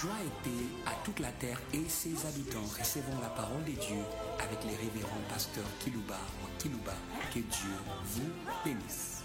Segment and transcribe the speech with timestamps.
[0.00, 2.62] Joie et paix à toute la terre et ses habitants.
[2.78, 3.98] Recevons la parole de Dieu
[4.38, 6.92] avec les révérends pasteurs Kilouba ou Kilouba.
[7.34, 7.74] Que Dieu
[8.04, 8.30] vous
[8.64, 9.24] bénisse.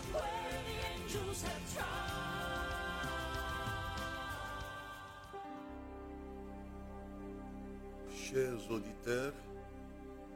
[8.16, 9.34] Chers auditeurs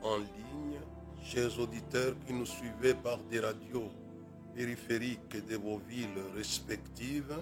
[0.03, 0.79] en ligne,
[1.23, 3.89] chers auditeurs qui nous suivez par des radios
[4.53, 7.35] périphériques de vos villes respectives,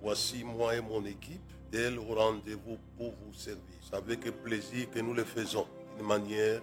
[0.00, 3.62] voici moi et mon équipe d'elle au rendez-vous pour vous servir.
[3.82, 5.66] C'est avec plaisir que nous le faisons
[5.96, 6.60] d'une manière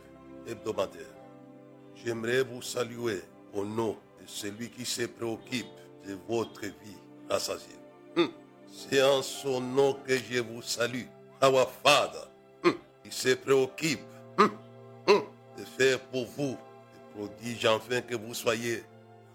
[0.48, 1.06] hebdomadaire.
[2.04, 3.22] J'aimerais vous saluer
[3.54, 5.68] au nom de celui qui se préoccupe
[6.08, 6.98] de votre vie
[7.30, 7.76] rassasiée.
[8.18, 8.30] Hum.
[8.72, 11.06] C'est en son nom que je vous salue,
[11.42, 12.28] our Father,
[13.04, 14.00] qui se préoccupe
[14.40, 14.52] hum,
[15.08, 15.24] hum,
[15.58, 18.84] de faire pour vous des prodiges afin que vous soyez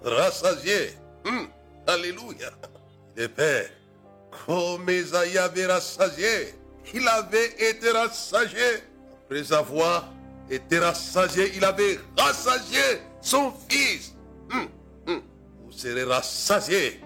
[0.02, 0.91] rassasiés.
[1.86, 2.50] Alléluia.
[3.16, 3.70] Il est Père,
[4.30, 6.55] comme Esaïe avait rassasié,
[6.94, 8.83] il avait été rassasié.
[9.25, 10.12] Après avoir
[10.50, 12.80] été rassasié, il avait rassasié
[13.20, 14.14] son fils.
[14.50, 14.69] Hum,
[15.06, 15.22] hum.
[15.64, 17.00] Vous serez rassasiés,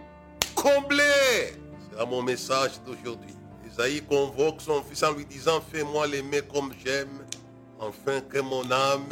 [0.55, 1.55] comblés.
[1.91, 3.35] C'est mon message d'aujourd'hui.
[3.67, 7.25] Esaïe convoque son fils en lui disant, fais-moi l'aimer comme j'aime,
[7.81, 9.09] afin que mon âme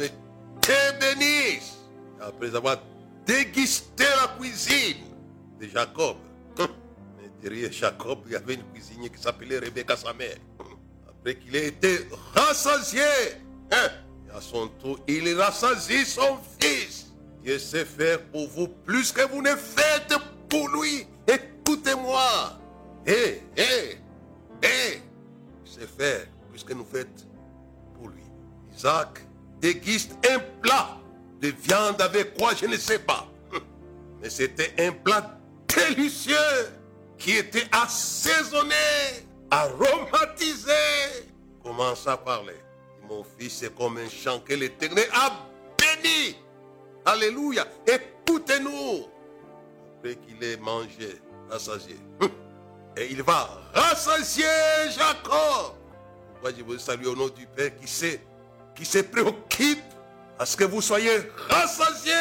[0.61, 1.77] te bénisse.
[2.21, 2.77] Après avoir
[3.25, 5.03] dégusté la cuisine
[5.59, 6.17] de Jacob,
[7.41, 10.37] derrière Jacob, il y avait une cuisinière qui s'appelait Rebecca, sa mère.
[11.07, 13.01] Après qu'il ait été rassasié,
[13.71, 13.89] hein,
[14.27, 17.11] et à son tour, il rassasie son fils.
[17.43, 20.15] Dieu sait faire pour vous plus que vous ne faites
[20.47, 21.07] pour lui.
[21.27, 22.59] Écoutez-moi.
[23.05, 23.97] Hé, hé,
[24.61, 25.01] hé.
[25.65, 27.25] Il sait faire plus que nous faites
[27.95, 28.23] pour lui.
[28.77, 29.25] Isaac
[29.59, 30.97] déguiste un plat
[31.41, 33.27] de viande avec quoi, je ne sais pas.
[34.21, 36.35] Mais c'était un plat délicieux
[37.21, 38.73] qui était assaisonné,
[39.51, 40.71] aromatisé.
[41.63, 42.55] Commence à parler?
[43.07, 45.31] Mon fils est comme un chant que l'Éternel a
[45.77, 46.35] béni.
[47.05, 47.65] Alléluia.
[47.85, 49.05] Écoutez-nous.
[49.97, 51.95] Après qu'il ait mangé, rassasié.
[52.97, 54.45] Et il va rassasier
[54.89, 55.75] Jacob.
[56.33, 57.85] Pourquoi je vous salue au nom du Père qui
[58.75, 59.83] qui se préoccupe
[60.39, 61.17] à ce que vous soyez
[61.49, 62.13] rassasiés?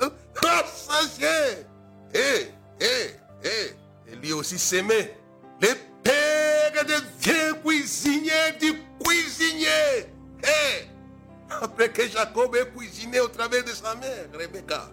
[0.00, 1.64] hein, Rassasiés.
[2.14, 2.48] Et,
[2.80, 3.76] et, et,
[4.08, 5.16] et lui aussi s'aimait.
[5.60, 8.74] Le père devient cuisinier du
[9.04, 10.06] cuisinier.
[11.60, 14.90] Après que Jacob ait cuisiné au travers de sa mère, Rebecca,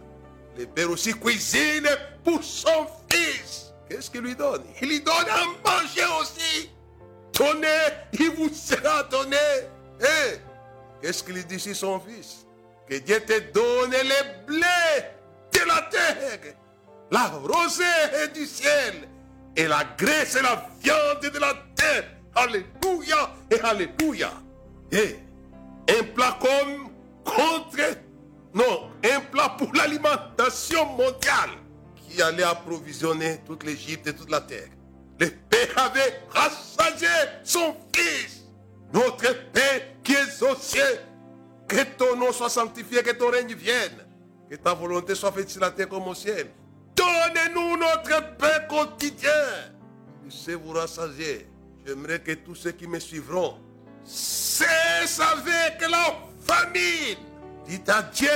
[0.58, 1.88] le père aussi cuisine
[2.24, 3.74] pour son fils.
[3.88, 4.64] Qu'est-ce qu'il lui donne?
[4.82, 6.70] Il lui donne à manger aussi.
[7.34, 7.68] Donnez,
[8.14, 9.38] il vous sera donné.
[11.02, 12.46] Qu'est-ce qu'il dit sur son fils?
[12.88, 15.06] Que Dieu te donne les blés
[15.54, 16.40] de la terre,
[17.12, 19.08] la rosée du ciel,
[19.56, 22.06] et la graisse et la viande de la terre.
[22.36, 24.32] Alléluia et Alléluia.
[24.92, 25.18] Et
[25.90, 26.90] un plat comme
[27.24, 27.98] contre,
[28.54, 31.52] non, un plat pour l'alimentation mondiale
[31.96, 34.70] qui allait approvisionner toute l'Égypte et toute la terre.
[35.20, 37.08] Le Père avait rassasié
[37.44, 38.46] son Fils,
[38.94, 41.00] notre Père qui est aux cieux.
[41.68, 44.08] Que ton nom soit sanctifié, que ton règne vienne,
[44.50, 46.50] que ta volonté soit faite sur la terre comme au ciel.
[47.00, 49.30] Donnez-nous notre pain quotidien.
[50.22, 51.48] Puissez vous rassasier.
[51.86, 53.58] J'aimerais que tous ceux qui me suivront
[54.04, 57.18] cessent avec la famine.
[57.66, 58.28] Dites à Dieu,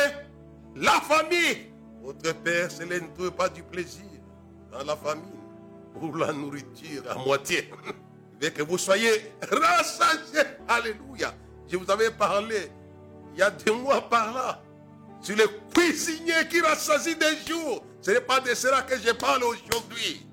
[0.78, 1.74] la famille.
[2.02, 3.02] Votre Père, ce n'est
[3.32, 4.06] pas du plaisir
[4.72, 5.42] dans la famine
[6.02, 7.70] ou la nourriture à moitié.
[8.42, 10.40] Veut que vous soyez rassasiés.
[10.70, 11.34] Alléluia.
[11.68, 12.72] Je vous avais parlé
[13.34, 14.62] il y a deux mois par là
[15.22, 17.84] sur le cuisinier qui rassasie des jours.
[18.04, 20.28] Ce n'est pas de cela que je parle aujourd'hui.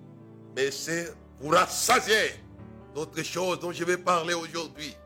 [0.56, 2.34] Mais c'est pour rassasier
[2.94, 4.96] d'autres choses dont je vais parler aujourd'hui.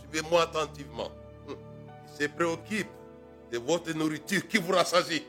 [0.00, 1.10] Suivez-moi attentivement.
[1.46, 2.88] Il se préoccupe
[3.52, 5.24] de votre nourriture qui vous rassasie.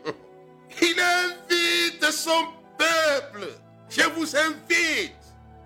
[0.81, 2.45] Il invite son
[2.77, 3.49] peuple.
[3.89, 5.13] Je vous invite.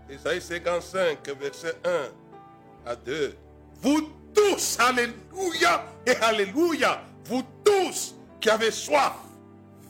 [0.09, 3.37] Isaïe 55, verset 1 à 2.
[3.75, 9.13] Vous tous, alléluia et alléluia, vous tous qui avez soif,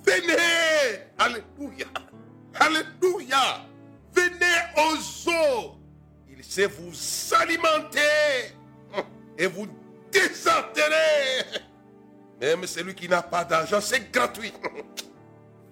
[0.05, 1.87] venez, alléluia,
[2.55, 3.65] alléluia,
[4.13, 5.75] venez aux eaux.
[6.29, 6.93] Il sait vous
[7.35, 8.53] alimenter
[9.37, 9.67] et vous
[10.11, 11.45] désaltérer.
[12.39, 14.51] Même celui qui n'a pas d'argent, c'est gratuit.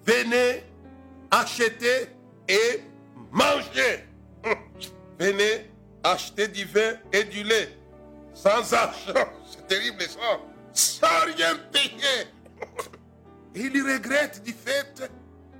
[0.04, 0.64] Venez
[1.30, 2.08] acheter
[2.48, 2.82] et
[3.30, 4.06] manger.
[5.18, 5.70] Venez
[6.02, 7.76] acheter du vin et du lait
[8.32, 9.28] sans argent.
[9.44, 10.40] C'est terrible ça.
[10.72, 12.28] Sans rien payer.
[13.54, 15.10] Il regrette du fait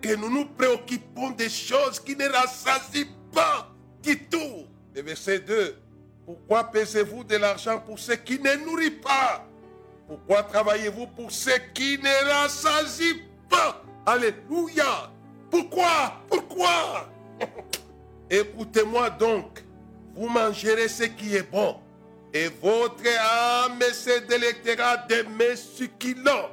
[0.00, 3.70] que nous nous préoccupons des choses qui ne rassasient pas
[4.02, 4.66] du tout.
[4.94, 5.76] Le verset 2
[6.24, 9.44] Pourquoi pesez-vous de l'argent pour ce qui ne nourrit pas?
[10.06, 13.82] Pourquoi travaillez-vous pour ce qui ne rassasie pas?
[14.06, 15.10] Alléluia.
[15.50, 16.20] Pourquoi?
[16.28, 17.08] Pourquoi?
[18.30, 19.64] Écoutez-moi donc.
[20.14, 21.76] Vous mangerez ce qui est bon.
[22.32, 26.50] Et votre âme se délectera de mes succulents.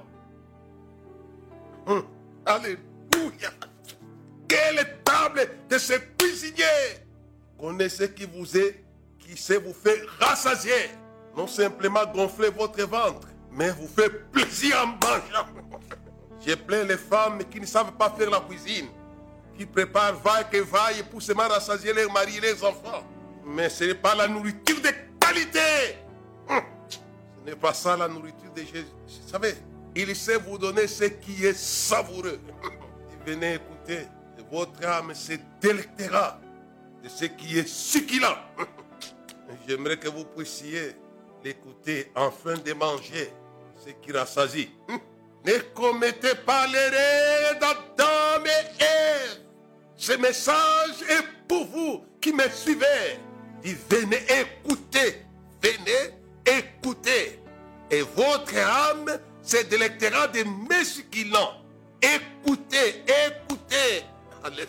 [1.87, 2.03] Hum,
[2.45, 3.49] Alléluia.
[4.47, 6.63] Quelle table de ce cuisinier
[7.57, 8.83] Connaissez qui vous est,
[9.19, 10.91] qui sait vous faire rassasier.
[11.35, 15.47] Non simplement gonfler votre ventre, mais vous fait plaisir en mangeant.
[16.45, 18.87] J'ai plein les femmes qui ne savent pas faire la cuisine,
[19.57, 23.03] qui préparent vaille que vaille pour se rassasier leurs maris et leurs enfants.
[23.45, 24.89] Mais ce n'est pas la nourriture de
[25.19, 25.95] qualité.
[26.49, 26.61] Hum.
[26.89, 28.85] Ce n'est pas ça la nourriture de Jésus.
[29.05, 29.55] Vous savez,
[29.97, 32.39] il sait vous donner ce qui est savoureux.
[33.25, 34.07] Venez écouter,
[34.51, 36.39] votre âme se délectera
[37.03, 38.37] de ce qui est succulent.
[39.67, 40.95] J'aimerais que vous puissiez
[41.43, 43.31] l'écouter afin de manger
[43.75, 44.69] ce qui rassasie.
[45.45, 49.39] Ne commettez pas l'erreur d'Adam et Ève.
[49.95, 53.17] Ce message est pour vous qui me suivez.
[53.89, 55.23] Venez écouter,
[55.61, 56.13] venez
[56.45, 57.39] écouter.
[57.89, 59.17] Et votre âme
[59.47, 61.61] se délectera de mes succulents.
[62.01, 64.03] Écoutez, écoutez.
[64.43, 64.67] Alléluia.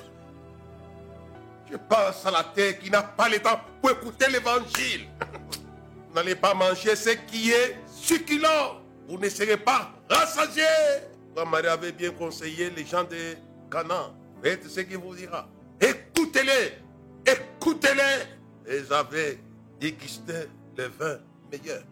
[1.71, 5.07] Je pense à la terre qui n'a pas le temps pour écouter l'évangile.
[6.09, 8.81] Vous n'allez pas manger ce qui est succulent.
[9.09, 10.65] Vous ne serez pas rassasiés.
[11.47, 13.37] Marie avait bien conseillé les gens de
[13.71, 15.49] Canaan, faites ce qu'il vous dira.
[15.81, 16.73] Écoutez-les,
[17.25, 18.77] écoutez-les.
[18.77, 19.39] Ils avaient
[19.81, 21.19] dégusté le vin
[21.51, 21.83] meilleur.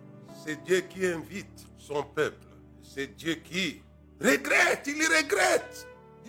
[0.44, 2.45] C'est Dieu qui invite son peuple.
[2.94, 3.82] C'est Dieu qui
[4.20, 5.86] regrette, il regrette.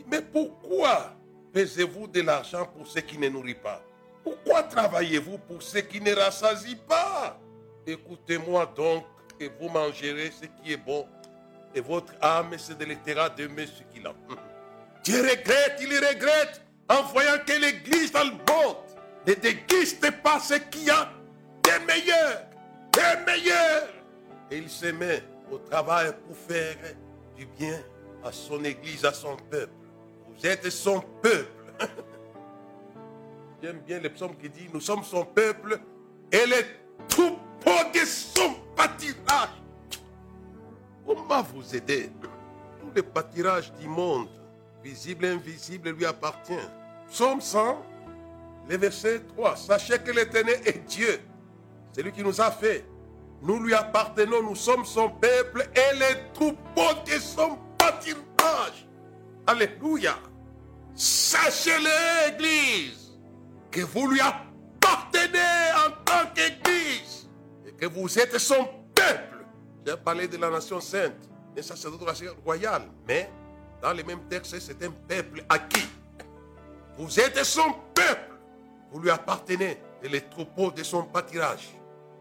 [0.09, 1.15] Mais pourquoi
[1.53, 3.81] pesez-vous de l'argent pour ce qui ne nourrit pas?
[4.23, 7.39] Pourquoi travaillez-vous pour ce qui ne rassasie pas?
[7.85, 9.05] Écoutez-moi donc
[9.39, 11.07] et vous mangerez ce qui est bon
[11.73, 14.15] et votre âme se délectera de mes succulents.
[15.03, 18.77] Dieu regrette, il regrette en voyant que l'Église dans le monde
[19.25, 21.09] ne déguste pas ce qu'il y a
[21.63, 22.41] de meilleur,
[22.93, 23.87] de meilleur.
[24.51, 26.75] Et il se met au travail pour faire
[27.35, 27.79] du bien
[28.23, 29.73] à son Église, à son peuple.
[30.27, 31.51] Vous êtes son peuple.
[33.61, 35.79] J'aime bien le psaume qui dit, nous sommes son peuple
[36.31, 36.65] et les
[37.07, 39.49] troupeaux de son pâturage.
[41.05, 42.11] Comment vous aider?
[42.79, 44.27] Tout le pâturage du monde,
[44.83, 46.53] visible et invisible, lui appartient.
[47.09, 47.83] Psaume 100,
[48.69, 49.55] le verset 3.
[49.55, 51.19] Sachez que l'Éternel est Dieu.
[51.93, 52.85] C'est lui qui nous a fait.
[53.41, 58.87] Nous lui appartenons, nous sommes son peuple et les troupeaux de son pâturage.
[59.45, 60.15] Alléluia.
[60.95, 63.17] Sachez-le, Église,
[63.69, 67.29] que vous lui appartenez en tant qu'Église
[67.67, 69.45] et que vous êtes son peuple.
[69.85, 73.29] J'ai parlé de la nation sainte, un sacerdoce royal, mais
[73.81, 75.87] dans les mêmes textes, c'est un peuple acquis.
[76.97, 78.35] Vous êtes son peuple.
[78.91, 81.69] Vous lui appartenez et les troupeaux de son pâturage.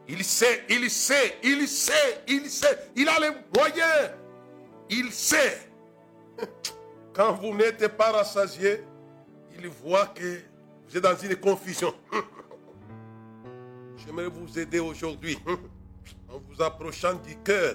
[0.08, 2.90] Il sait, il sait, il sait, il sait.
[2.94, 4.10] Il a les moyens.
[4.88, 5.70] Il sait.
[7.12, 8.84] Quand vous n'êtes pas rassasié,
[9.58, 10.40] il voit que
[10.88, 11.92] vous êtes dans une confusion.
[13.96, 15.38] J'aimerais vous aider aujourd'hui
[16.28, 17.74] en vous approchant du cœur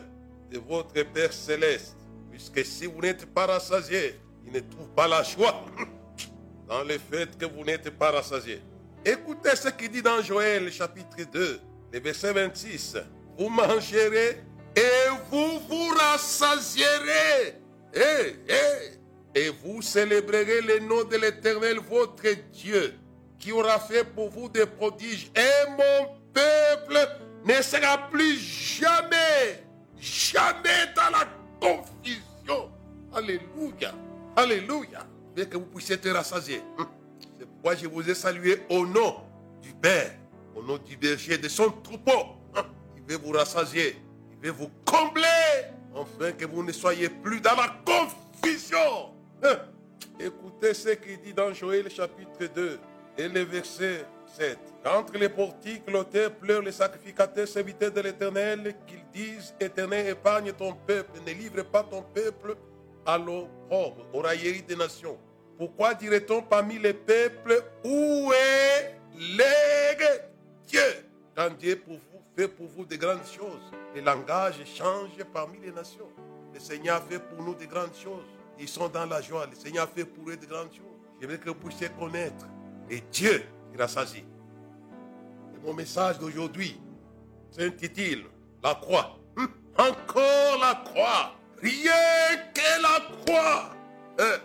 [0.50, 1.98] de votre Père céleste.
[2.30, 5.66] Puisque si vous n'êtes pas rassasié, il ne trouve pas la joie
[6.68, 8.62] dans le fait que vous n'êtes pas rassasié.
[9.04, 11.60] Écoutez ce qu'il dit dans Joël chapitre 2,
[11.92, 12.98] le verset 26.
[13.38, 14.42] Vous mangerez
[14.76, 17.58] et vous vous rassasierez.
[17.94, 22.94] Et, et vous célébrerez le nom de l'Éternel, votre Dieu,
[23.38, 25.32] qui aura fait pour vous des prodiges.
[25.36, 27.00] Et mon peuple
[27.46, 29.64] ne sera plus jamais,
[30.00, 31.28] jamais dans la
[31.60, 32.72] confusion.
[33.14, 33.94] Alléluia.
[34.36, 35.06] Alléluia.
[35.36, 36.62] Bien que vous puissiez être rassasiés.
[37.38, 39.18] C'est pourquoi je vous ai salué au nom
[39.62, 40.12] du Père,
[40.56, 42.36] au nom du berger, de son troupeau.
[42.98, 43.96] Il veut vous rassasier.
[44.32, 45.26] Il veut vous combler.
[45.96, 49.14] Afin que vous ne soyez plus dans la confusion.
[50.20, 52.80] Écoutez ce qu'il dit dans Joël chapitre 2
[53.18, 54.06] et le verset
[54.38, 54.58] 7.
[54.86, 60.74] Entre les portiques, l'auteur pleure les sacrificateurs serviteurs de l'Éternel, qu'ils disent, Éternel, épargne ton
[60.74, 62.56] peuple, ne livre pas ton peuple
[63.06, 65.18] à l'opprobre, aux railleries des nations.
[65.58, 70.31] Pourquoi dirait-on parmi les peuples, où est l'aigle?
[70.72, 75.60] Dieu Quand Dieu pour vous, fait pour vous de grandes choses, les langages changent parmi
[75.60, 76.08] les nations.
[76.54, 78.26] Le Seigneur fait pour nous de grandes choses.
[78.58, 79.46] Ils sont dans la joie.
[79.48, 81.28] Le Seigneur fait pour eux de grandes choses.
[81.28, 82.46] Veux que vous puissiez connaître.
[82.90, 83.44] Et Dieu,
[83.78, 84.24] a sagi.
[85.64, 86.80] Mon message d'aujourd'hui
[87.52, 88.26] s'intitule
[88.64, 89.18] La croix.
[89.38, 91.36] Hum, Encore la croix.
[91.62, 91.92] Rien
[92.54, 93.70] que la croix.
[94.20, 94.38] Euh,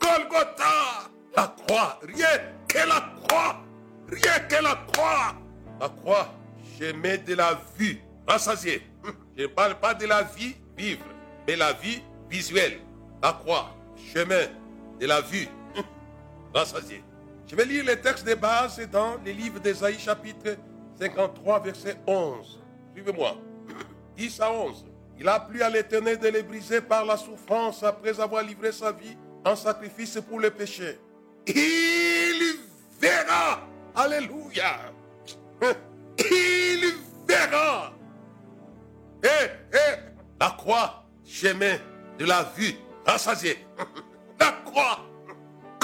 [0.00, 1.08] Golgotha.
[1.36, 1.98] La croix.
[2.02, 3.56] Rien que la croix.
[4.08, 5.41] Rien que la croix.
[5.82, 6.28] La croix,
[6.78, 8.82] chemin de la vue rassasiée.
[9.04, 11.04] Hum, Je ne parle pas de la vie vivre,
[11.44, 12.78] mais la vie visuelle.
[13.20, 13.74] La croix,
[14.14, 14.46] chemin
[15.00, 15.82] de la vue hum,
[16.54, 17.02] rassasiée.
[17.48, 20.56] Je vais lire les textes de base dans le livre d'Ésaïe chapitre
[21.00, 22.60] 53 verset 11.
[22.94, 23.36] Suivez-moi.
[24.16, 24.84] 10 à 11.
[25.18, 28.92] Il a plu à l'Éternel de les briser par la souffrance après avoir livré sa
[28.92, 31.00] vie en sacrifice pour le péché.
[31.48, 32.60] Il
[33.00, 33.66] verra.
[33.96, 34.91] Alléluia.
[36.18, 36.94] Il
[37.26, 37.92] verra.
[39.22, 39.28] Eh,
[39.72, 39.98] eh,
[40.40, 41.76] la croix, chemin
[42.18, 42.74] de la vue
[43.06, 43.58] rassasiée.
[44.40, 44.98] La croix,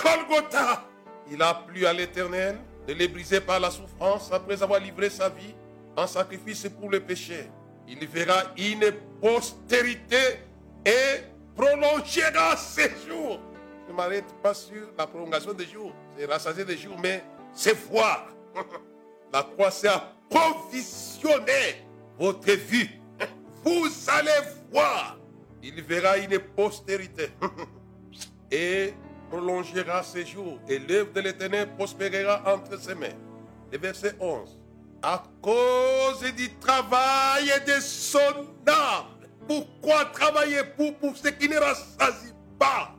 [0.02, 0.84] Golgotha.
[1.30, 2.58] Il a plu à l'Éternel
[2.88, 5.54] de les briser par la souffrance après avoir livré sa vie
[5.96, 7.50] en sacrifice pour le péché.
[7.86, 10.40] Il verra une postérité
[10.84, 11.22] et
[11.54, 13.40] prolongera ses jours.
[13.86, 17.76] Je ne m'arrête pas sur la prolongation des jours, c'est rassasier des jours, mais c'est
[17.88, 18.26] voir.
[19.32, 21.84] La croix, c'est approvisionner
[22.18, 22.88] votre vue.
[23.64, 24.30] Vous allez
[24.72, 25.18] voir.
[25.62, 27.30] Il verra une postérité
[28.50, 28.94] et
[29.28, 30.58] prolongera ses jours.
[30.68, 33.08] Et l'œuvre de l'Éternel prospérera entre ses mains.
[33.70, 34.58] Le verset 11.
[35.02, 39.18] À cause du travail de son âme.
[39.46, 42.94] Pourquoi travailler pour, pour ce qui ne rassasie pas?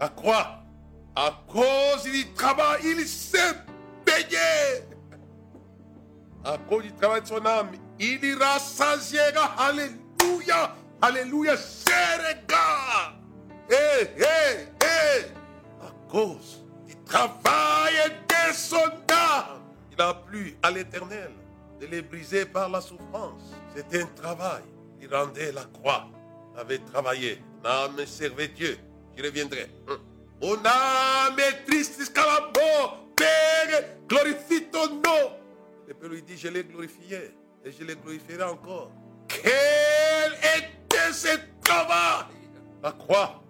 [0.00, 0.58] La croix.
[1.14, 3.54] À cause du travail, il s'est
[6.44, 9.54] À cause du travail de son âme, il y rassasiera.
[9.58, 10.74] Alléluia.
[11.00, 11.56] Alléluia.
[11.56, 13.14] Ses regards.
[13.70, 15.24] Hé, hé, hé.
[15.80, 17.94] À cause du travail
[18.28, 21.30] de son âme, il a plu à l'éternel
[21.80, 23.54] de les briser par la souffrance.
[23.74, 24.62] C'était un travail.
[25.00, 26.08] Il rendait la croix.
[26.58, 27.40] avait travaillé.
[27.62, 28.78] Mon âme servait Dieu.
[29.16, 29.70] Je reviendrai.
[29.88, 29.98] Hum.
[30.42, 33.06] Mon âme est triste jusqu'à la mort.
[34.08, 35.36] Glorifie ton nom.
[35.86, 38.90] Le Père lui dit, je l'ai glorifié et je le glorifierai encore.
[39.28, 42.26] Quel était ce travail?
[42.82, 43.42] La croix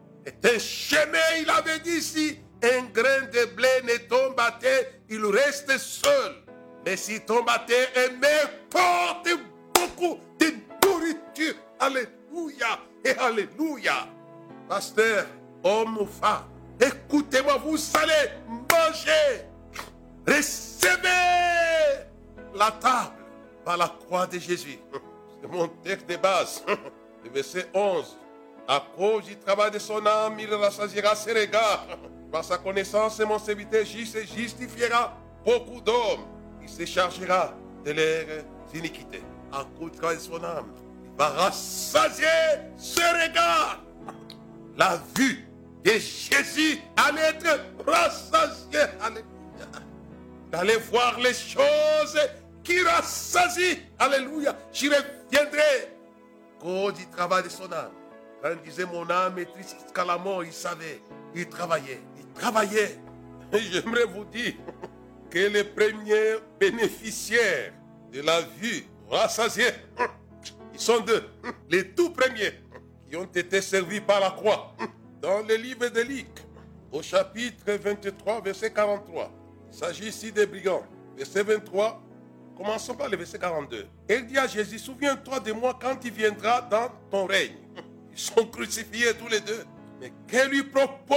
[0.44, 5.24] un chemin, il avait dit si un grain de blé ne tombe à terre, il
[5.24, 6.36] reste seul.
[6.84, 8.20] Mais s'il tombe à terre, un
[8.70, 9.28] porte
[9.74, 10.46] beaucoup de
[10.84, 11.54] nourriture.
[11.78, 14.08] Alléluia et Alléluia.
[14.68, 15.26] Pasteur,
[15.64, 16.44] homme ou femme,
[16.80, 19.51] écoutez-moi, vous allez manger.
[20.26, 22.06] Recevez
[22.54, 23.16] la table
[23.64, 24.78] par la croix de Jésus.
[25.40, 26.64] C'est mon texte de base.
[27.24, 28.18] Le verset 11.
[28.68, 31.86] À cause du travail de son âme, il rassasiera ses regards.
[32.32, 36.26] Par sa connaissance, mon serviteur juste justifiera beaucoup d'hommes.
[36.62, 37.52] Il se chargera
[37.84, 39.22] de leurs iniquités.
[39.52, 40.72] À cause du travail de son âme,
[41.04, 42.26] il va rassasier
[42.78, 43.82] ses regards.
[44.76, 45.46] La vue
[45.84, 48.80] de Jésus allait être rassasiée.
[50.52, 52.20] D'aller voir les choses
[52.62, 53.78] qui rassasient.
[53.98, 54.54] Alléluia.
[54.70, 55.88] J'y reviendrai.
[56.60, 57.92] Cause du travail de son âme.
[58.42, 61.00] Quand il disait mon âme est triste jusqu'à la mort, il savait.
[61.34, 62.02] Il travaillait.
[62.18, 62.98] Il travaillait.
[63.52, 64.52] J'aimerais vous dire
[65.30, 67.72] que les premiers bénéficiaires
[68.12, 69.72] de la vue rassasiée,
[70.74, 71.24] ils sont deux.
[71.70, 72.52] Les tout premiers
[73.08, 74.74] qui ont été servis par la croix.
[75.22, 76.28] Dans le livre de Luc,
[76.90, 79.30] au chapitre 23, verset 43.
[79.72, 80.84] S'agit ici des brigands.
[81.16, 82.02] Verset 23,
[82.56, 83.86] commençons par le verset 42.
[84.06, 87.56] Elle dit à Jésus, souviens-toi de moi quand il viendra dans ton règne.
[88.12, 89.64] Ils sont crucifiés tous les deux.
[89.98, 91.16] Mais que lui propose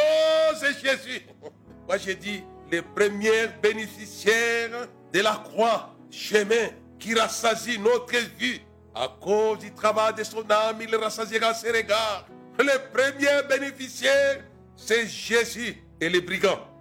[0.81, 1.27] Jésus?
[1.87, 8.61] Moi j'ai dit, les premiers bénéficiaires de la croix, chemin qui rassasie notre vie.
[8.95, 12.25] À cause du travail de son âme, il rassasiera ses regards.
[12.57, 14.45] Le premier bénéficiaire,
[14.77, 16.74] c'est Jésus et les brigands.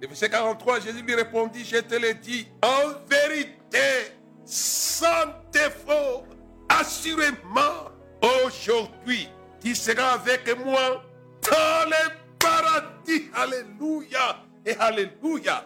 [0.00, 4.14] Le verset 43, Jésus lui répondit, je te le dis, en vérité,
[4.46, 6.24] sans défaut,
[6.70, 7.90] assurément,
[8.22, 9.28] aujourd'hui,
[9.62, 11.04] tu seras avec moi
[11.42, 13.28] dans le paradis.
[13.34, 15.64] Alléluia et Alléluia.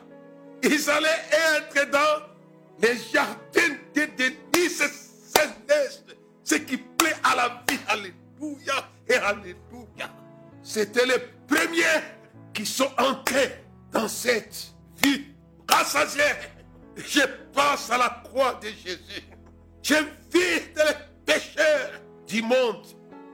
[0.65, 1.09] Ils allaient
[1.57, 2.27] être dans
[2.83, 4.83] les jardins des délices
[5.33, 7.79] célestes, ce qui plaît à la vie.
[7.87, 10.11] Alléluia et Alléluia.
[10.61, 12.03] C'était les premiers
[12.53, 13.64] qui sont entrés
[13.95, 15.25] dans cette vie
[15.69, 16.23] rassasiée.
[16.97, 17.21] Je
[17.55, 19.23] pense à la croix de Jésus.
[19.83, 21.93] J'invite les pécheurs
[22.27, 22.85] du monde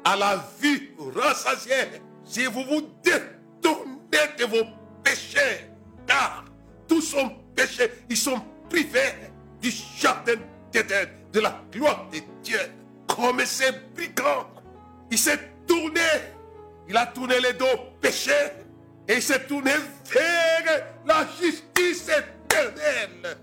[0.04, 2.02] à la vie rassasiée.
[2.24, 4.64] Si vous vous détournez de vos
[5.02, 5.66] péchés,
[6.06, 6.44] car
[6.86, 9.14] tous sont péchés, ils sont privés
[9.60, 10.34] du jardin
[10.72, 12.60] de la gloire de Dieu.
[13.08, 14.48] Comme ces brigands,
[15.10, 16.00] il s'est tourné,
[16.88, 18.32] il a tourné les dos au péché
[19.08, 19.72] et il s'est tourné
[20.12, 23.36] vers la justice éternelle.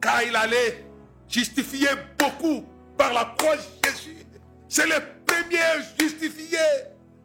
[0.00, 0.84] Car il allait
[1.28, 1.88] justifier
[2.18, 2.64] beaucoup
[2.96, 4.26] par la croix de Jésus.
[4.68, 6.58] C'est le premier justifié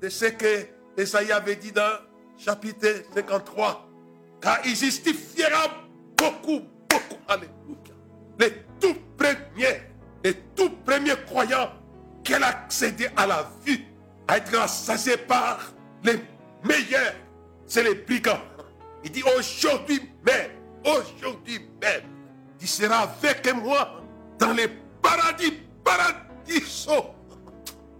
[0.01, 0.67] de ce que
[0.97, 1.99] Esaïe avait dit dans
[2.37, 3.89] chapitre 53.
[4.41, 5.67] Car il justifiera
[6.15, 7.17] beaucoup, beaucoup.
[7.27, 7.51] Alléluia.
[8.39, 9.81] Les tout premiers,
[10.23, 11.71] les tout premiers croyants
[12.23, 13.81] qui a accédé à la vie,
[14.27, 15.59] à être rassasié par
[16.03, 16.19] les
[16.63, 17.13] meilleurs,
[17.67, 18.41] c'est les brigands.
[19.03, 20.51] Il dit aujourd'hui même,
[20.83, 22.03] aujourd'hui même,
[22.57, 24.01] tu seras avec moi
[24.39, 24.69] dans les
[25.01, 27.13] paradis, paradisaux.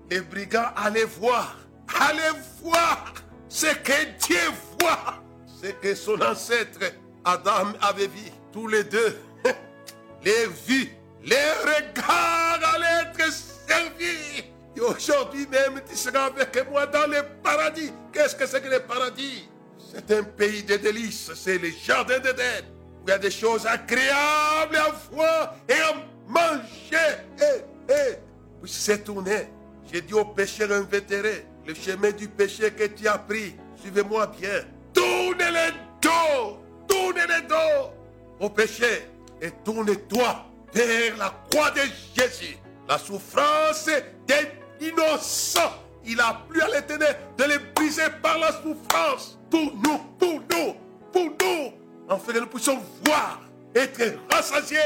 [0.09, 1.57] Les brigands allaient voir,
[2.00, 3.13] allaient voir
[3.50, 4.39] ce que Dieu
[4.79, 5.15] voit,
[5.62, 6.79] ce que son ancêtre
[7.25, 8.31] Adam avait vu.
[8.53, 9.19] Tous les deux,
[10.24, 10.89] les vues,
[11.24, 14.45] les regards allaient être servis.
[14.75, 17.91] Et aujourd'hui même, tu seras avec moi dans le paradis.
[18.13, 19.50] Qu'est-ce que c'est que le paradis?
[19.94, 22.65] C'est un pays de délices, c'est le jardin d'Éden.
[23.01, 25.94] Où il y a des choses agréables à voir et à
[26.27, 27.24] manger.
[27.39, 28.15] Et, et,
[28.62, 29.50] puis c'est tourné.
[29.91, 34.65] J'ai dit au pécheur invétéré, le chemin du péché que tu as pris, suivez-moi bien.
[34.94, 37.94] Tournez le dos, tournez le dos
[38.39, 39.08] au péché
[39.41, 41.82] et tourne-toi vers la croix de
[42.15, 42.58] Jésus.
[42.88, 43.89] La souffrance
[44.27, 45.87] des innocents.
[46.08, 49.38] Il a plu à l'éternel de les briser par la souffrance.
[49.52, 50.74] Pour nous, pour nous,
[51.12, 51.74] pour nous.
[52.10, 53.42] Afin que nous puissions voir,
[53.76, 54.80] être rassasiés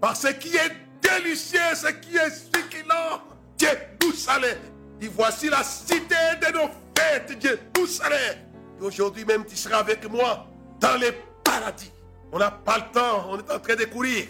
[0.00, 3.22] par ce qui est délicieux, ce qui est succulent.
[3.58, 4.58] Jérusalem.
[5.00, 8.36] Et voici la cité de nos fêtes, Jérusalem.
[8.78, 10.46] Et aujourd'hui même, tu seras avec moi
[10.78, 11.90] dans les paradis.
[12.32, 14.26] On n'a pas le temps, on est en train de courir.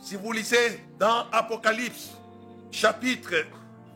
[0.00, 2.12] Si vous lisez dans Apocalypse,
[2.70, 3.34] chapitre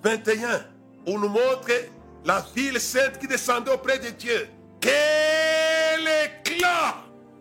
[0.03, 0.76] 21,
[1.07, 1.71] on nous montre
[2.25, 4.49] la ville sainte qui descendait auprès de Dieu.
[4.81, 6.97] Quel éclat!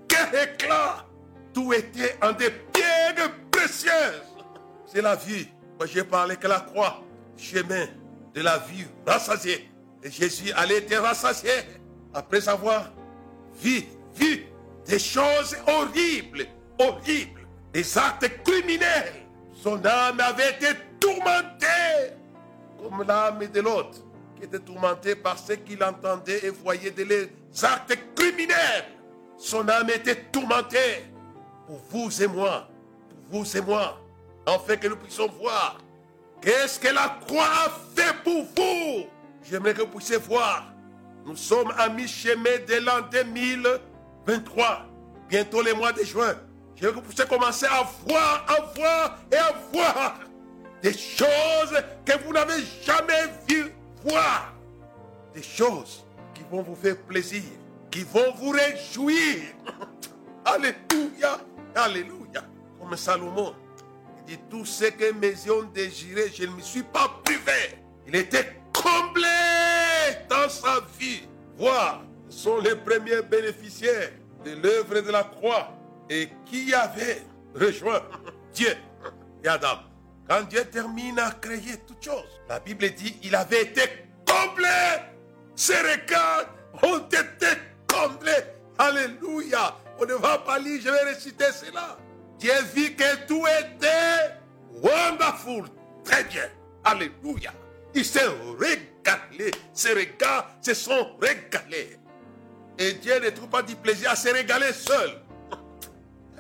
[0.08, 1.06] Quel éclat!
[1.54, 4.22] Tout était en des pierres précieuses.
[4.86, 5.48] C'est la vie.
[5.78, 7.02] Moi, j'ai parlé que la croix,
[7.38, 7.88] chemin
[8.34, 9.70] de la vie rassasiée.
[10.04, 11.52] Et Jésus allait être rassasié
[12.14, 12.92] après avoir
[13.60, 13.84] vu,
[14.16, 14.46] vu
[14.86, 16.46] des choses horribles,
[16.80, 19.26] horribles, des actes criminels.
[19.54, 20.68] Son âme avait été
[21.00, 22.14] tourmentée
[22.82, 24.00] comme l'âme de l'autre
[24.36, 27.30] qui était tourmentée par ce qu'il entendait et voyait des
[27.64, 28.86] actes criminels.
[29.38, 31.06] Son âme était tourmentée
[31.68, 32.68] pour vous et moi,
[33.30, 34.00] pour vous et moi,
[34.46, 35.78] afin que nous puissions voir
[36.42, 39.06] qu'est-ce que la croix a fait pour vous.
[39.44, 40.74] J'aimerais que vous puissiez voir.
[41.26, 44.86] Nous sommes à mi-chemin de l'an 2023,
[45.28, 46.36] bientôt le mois de juin.
[46.80, 50.20] Veux que vous puissiez commencer à voir, à voir et à voir
[50.86, 54.54] des choses que vous n'avez jamais vues voir.
[55.34, 57.42] Des choses qui vont vous faire plaisir,
[57.90, 59.42] qui vont vous réjouir.
[60.46, 61.40] Alléluia,
[61.74, 62.44] Alléluia.
[62.80, 63.56] Comme Salomon,
[64.28, 67.80] dit tout ce que mes yeux ont désiré, je ne me suis pas privé.
[68.08, 69.26] Il était comblé
[70.30, 71.24] dans sa vie.
[71.58, 74.12] Voir, sont les premiers bénéficiaires
[74.46, 75.72] de l'œuvre de la croix
[76.12, 77.24] et qui avait
[77.56, 78.04] rejoint
[78.54, 78.76] Dieu
[79.44, 79.80] et Adam.
[80.28, 83.82] Quand Dieu termine à créer toutes choses, la Bible dit il avait été
[84.28, 84.68] comblé.
[85.56, 86.46] Ses regards
[86.82, 87.48] ont été
[87.88, 88.32] comblés.
[88.78, 89.78] Alléluia.
[90.00, 91.98] On ne va pas lire, je vais réciter cela.
[92.40, 94.36] Dieu vit que tout était
[94.82, 95.70] wonderful.
[96.04, 96.50] Très bien.
[96.84, 97.54] Alléluia.
[97.94, 98.28] Il s'est
[98.60, 99.52] régalé.
[99.74, 101.98] Ses regards se sont régalés.
[102.78, 105.22] Et Dieu ne trouve pas du plaisir à se régaler seul.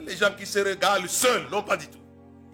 [0.01, 2.04] Les gens qui se régalent seuls, non pas du tout.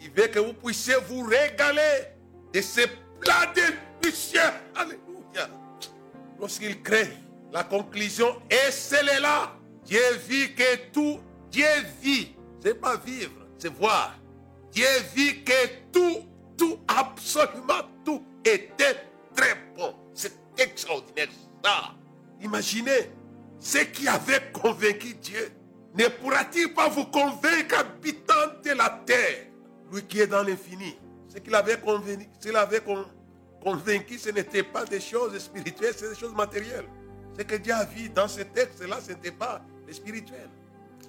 [0.02, 2.08] Il veut que vous puissiez vous régaler
[2.54, 2.88] de ces
[3.20, 4.40] plats délicieux.
[4.76, 5.48] Alléluia.
[6.40, 7.10] Lorsqu'il crée,
[7.52, 9.54] la conclusion est celle-là.
[9.86, 11.20] Dieu vit que tout,
[11.52, 11.66] Dieu
[12.02, 12.36] vit.
[12.64, 14.18] C'est pas vivre, c'est voir.
[14.72, 16.26] Dieu vit que tout,
[16.58, 19.96] tout, absolument tout était très bon.
[20.14, 21.28] C'est extraordinaire
[21.64, 21.94] ça.
[22.42, 23.12] Imaginez
[23.60, 25.52] ce qui avait convaincu Dieu.
[25.96, 28.34] Ne pourra-t-il pas vous convaincre, habitant
[28.64, 29.48] de la terre,
[29.92, 32.82] lui qui est dans l'infini Ce qu'il avait convaincu, s'il avait
[33.64, 36.88] convaincu, ce n'était pas des choses spirituelles, c'est des choses matérielles.
[37.38, 40.50] Ce que Dieu a vu dans ce texte-là, ce n'était pas le spirituel.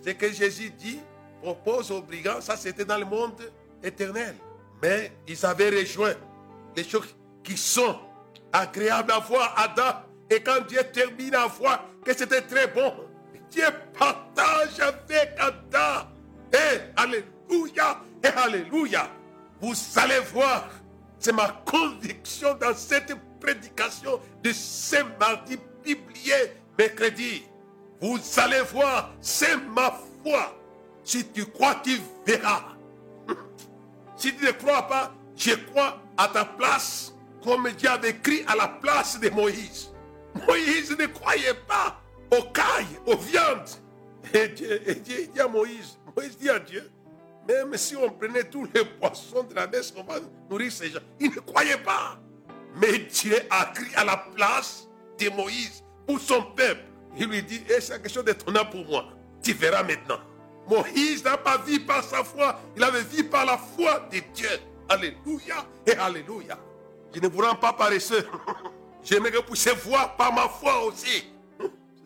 [0.04, 1.00] Ce que Jésus dit,
[1.42, 3.40] propose aux brigands, ça c'était dans le monde
[3.82, 4.34] éternel.
[4.82, 6.14] Mais ils avaient rejoint
[6.76, 7.98] les choses qui sont
[8.52, 10.00] agréables à voir Adam.
[10.30, 12.92] Et quand Dieu termine à voir que c'était très bon,
[13.50, 13.64] Dieu
[13.98, 16.08] partage avec Adam.
[16.52, 16.80] Et
[18.36, 19.10] Alléluia,
[19.60, 20.68] Vous allez voir,
[21.18, 26.34] c'est ma conviction dans cette prédication de ce mardi biblié,
[26.78, 27.44] mercredi.
[28.00, 30.58] Vous allez voir, c'est ma foi.
[31.04, 32.64] Si tu crois, tu verras.
[34.16, 37.12] Si tu ne crois pas, je crois à ta place,
[37.42, 39.90] comme Dieu avait écrit à la place de Moïse.
[40.46, 43.68] Moïse ne croyait pas aux cailles, aux viandes.
[44.32, 44.80] Et Dieu,
[45.34, 46.88] dit à Moïse, Moïse dit à Dieu,
[47.48, 51.00] même si on prenait tous les poissons de la mer, on va nourrir ces gens.
[51.20, 52.18] Il ne croyait pas.
[52.76, 56.84] Mais Dieu a crié à la place de Moïse pour son peuple.
[57.16, 59.08] Il lui dit, eh, c'est quelque chose d'étonnant pour moi.
[59.42, 60.20] Tu verras maintenant.
[60.68, 64.48] Moïse n'a pas vu par sa foi, il avait vu par la foi de Dieu.
[64.88, 66.58] Alléluia et Alléluia.
[67.14, 68.26] Je ne vous rends pas paresseux.
[69.02, 71.24] J'aimerais que vous voir par ma foi aussi.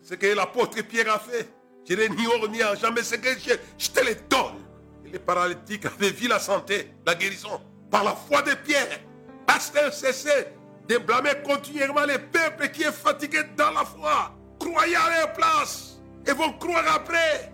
[0.01, 1.47] Ce que l'apôtre Pierre a fait.
[1.87, 4.66] Je n'ai ni or ni argent, mais ce que je te le donne.
[5.11, 8.99] Les paralytiques avaient vu la santé, la guérison, par la foi de Pierre.
[9.45, 10.47] Pasteur, cessez
[10.87, 14.31] de blâmer continuellement les peuples qui est fatigué dans la foi.
[14.59, 17.51] Croyez à leur place et vont croire après.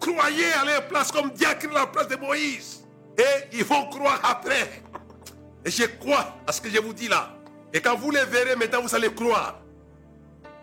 [0.00, 2.84] Croyez à leur place comme diacre à la place de Moïse.
[3.18, 4.82] Et ils vont croire après.
[5.64, 7.34] Et je crois à ce que je vous dis là.
[7.72, 9.60] Et quand vous les verrez, maintenant vous allez croire.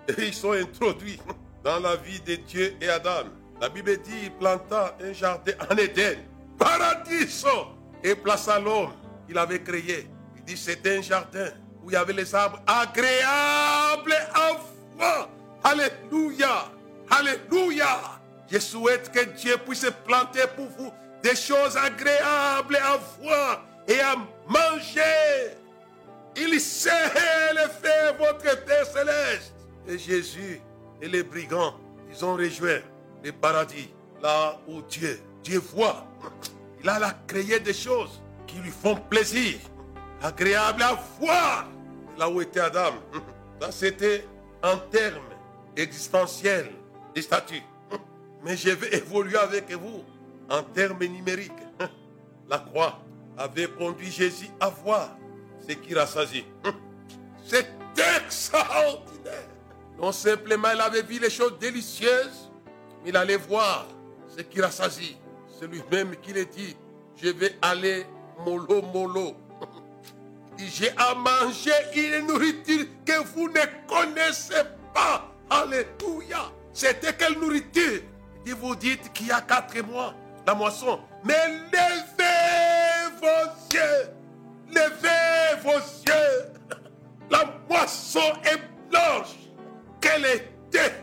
[0.08, 1.20] Et ils sont introduits
[1.64, 3.26] dans la vie de Dieu et Adam.
[3.60, 6.20] La Bible dit il planta un jardin en Éden,
[6.60, 7.44] paradis,
[8.04, 8.94] et plaça l'homme
[9.26, 10.08] qu'il avait créé.
[10.36, 11.50] Il dit c'était un jardin
[11.84, 14.52] où il y avait les arbres agréables à
[14.96, 15.30] voir.
[15.64, 16.72] Alléluia.
[17.10, 18.00] Alléluia.
[18.50, 20.92] Je souhaite que Dieu puisse planter pour vous
[21.24, 24.16] des choses agréables à voir et à
[24.48, 25.58] manger.
[26.36, 26.92] Il sait
[27.54, 29.54] le faire, votre Père céleste.
[29.88, 30.62] Et Jésus
[31.02, 31.76] et les brigands,
[32.12, 32.82] ils ont rejoint
[33.32, 33.90] paradis,
[34.22, 36.06] là où Dieu, Dieu voit.
[36.84, 39.58] Il a créé des choses qui lui font plaisir,
[40.22, 41.68] agréables à voir.
[42.18, 42.94] Là où était Adam,
[43.62, 44.26] ça c'était
[44.64, 45.22] en termes
[45.76, 46.72] existentiels
[47.14, 47.64] des statuts.
[48.44, 50.04] Mais je vais évoluer avec vous
[50.50, 51.52] en termes numériques.
[52.50, 53.00] La croix
[53.38, 55.10] avait conduit Jésus à voir
[55.68, 56.46] ce qui rassasie.
[57.46, 57.68] C'est
[58.26, 59.48] extraordinaire.
[60.00, 62.47] Non simplement il avait vu les choses délicieuses,
[63.06, 63.88] il allait voir
[64.36, 65.18] ce qui rassasie.
[65.60, 66.76] C'est lui-même qui l'a dit,
[67.16, 68.06] je vais aller
[68.46, 69.36] mollo mollo.
[70.58, 75.32] J'ai à manger une nourriture que vous ne connaissez pas.
[75.50, 76.52] Alléluia.
[76.74, 78.02] C'était quelle nourriture?
[78.46, 80.14] Et vous dites qu'il y a quatre mois,
[80.46, 81.00] la moisson.
[81.24, 81.34] Mais
[81.72, 84.10] levez vos yeux.
[84.70, 86.54] Levez vos yeux.
[87.30, 89.36] La moisson est blanche.
[90.02, 90.94] Quelle était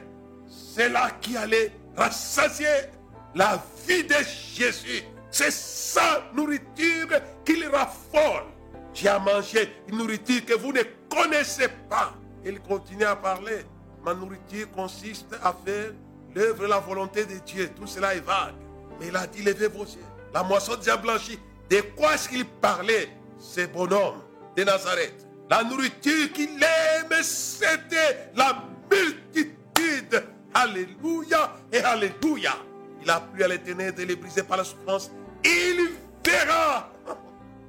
[0.49, 2.91] celle-là qui allait rassasier
[3.35, 4.15] la vie de
[4.55, 5.03] Jésus.
[5.31, 7.09] C'est sa nourriture
[7.45, 8.45] qui le raffole.
[8.93, 12.15] J'ai à manger une nourriture que vous ne connaissez pas.
[12.45, 13.65] Il continue à parler.
[14.05, 15.93] Ma nourriture consiste à faire
[16.35, 17.71] l'œuvre de la volonté de Dieu.
[17.75, 18.55] Tout cela est vague.
[19.01, 20.05] Mais il a dit, levez vos yeux.
[20.33, 21.39] La moisson déjà blanchie.
[21.69, 23.09] De quoi est-ce qu'il parlait?
[23.39, 24.23] Ce bonhomme
[24.57, 25.27] de Nazareth.
[25.51, 30.25] La nourriture qu'il aime, c'était la multitude.
[30.55, 32.57] Alléluia et Alléluia.
[33.03, 35.11] Il a plu à l'éternel de les briser par la souffrance.
[35.45, 35.91] Il
[36.25, 36.91] verra.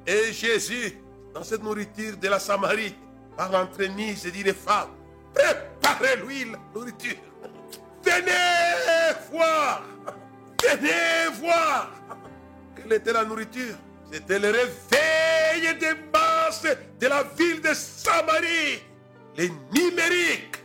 [0.08, 0.98] Et Jésus,
[1.34, 2.96] dans cette nourriture de la Samarie,
[3.36, 4.92] par l'entremise, dit les femmes,
[5.34, 7.18] préparez-lui la nourriture.
[8.04, 8.32] Venez
[9.32, 9.84] voir.
[10.62, 11.92] Venez voir.
[12.76, 13.76] Quelle était la nourriture?
[14.12, 16.64] C'était le réveil des masses
[17.00, 18.80] de la ville de Samarie.
[19.36, 20.65] Les numériques.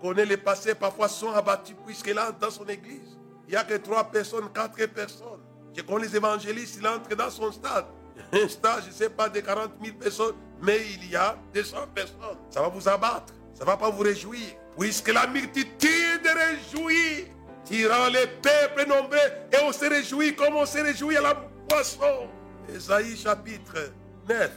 [0.00, 3.18] Je connais les passés, parfois sont abattus puisqu'il là dans son église.
[3.46, 5.40] Il n'y a que trois personnes, quatre personnes.
[5.74, 7.86] Je connais les évangélistes, il entre dans son stade.
[8.32, 11.76] Un stade, je ne sais pas, de 40 000 personnes, mais il y a 200
[11.94, 12.38] personnes.
[12.50, 14.44] Ça va vous abattre, ça ne va pas vous réjouir.
[14.78, 17.26] Puisque la multitude réjouit,
[17.64, 19.16] tirant les peuples nombreux,
[19.52, 21.34] et on se réjouit comme on se réjouit à la
[21.68, 22.28] poisson.
[22.72, 23.92] Esaïe chapitre
[24.28, 24.50] 9.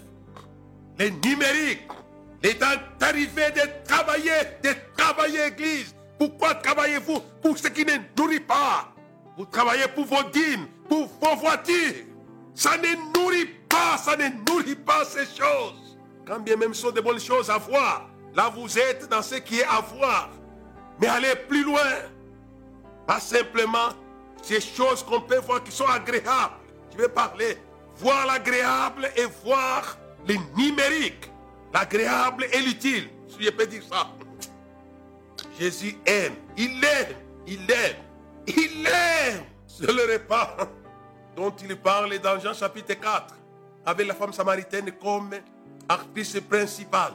[1.00, 1.88] Les numériques.
[2.44, 4.32] L'état arrivé de travailler,
[4.64, 5.96] de travailler, Église.
[6.18, 8.92] Pourquoi travaillez-vous Pour ce qui ne nourrit pas?
[9.38, 12.06] Vous travaillez pour vos dîmes, pour vos voitures.
[12.54, 15.98] Ça ne nourrit pas, ça ne nourrit pas ces choses.
[16.26, 19.36] Quand bien même ce sont de bonnes choses à voir, là vous êtes dans ce
[19.36, 20.30] qui est à voir.
[21.00, 21.80] Mais allez plus loin.
[23.08, 23.90] Pas simplement
[24.42, 26.56] ces choses qu'on peut voir qui sont agréables.
[26.92, 27.58] Je vais parler.
[27.98, 31.32] Voir l'agréable et voir le numérique.
[31.74, 33.10] L'agréable et l'utile.
[33.28, 34.08] Si je peux dire ça.
[35.60, 36.36] Jésus aime.
[36.58, 37.16] Il aime.
[37.48, 37.96] Il aime.
[38.48, 39.44] Il aime.
[39.68, 40.58] C'est le repas.
[41.36, 43.36] dont il parle dans Jean chapitre 4,
[43.86, 45.32] avec la femme samaritaine comme
[45.88, 47.14] actrice principale.